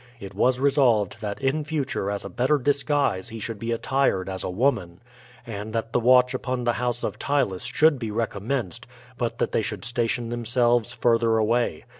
[0.19, 4.43] It was resolved that in future as a better disguise he should be attired as
[4.43, 4.99] a woman,
[5.45, 8.87] and that the watch upon the house of Ptylus should be recommenced;
[9.19, 11.85] but that they should station themselves further away.